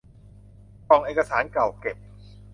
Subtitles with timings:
[0.87, 1.97] กล่องเอกสารเก่าเก็บ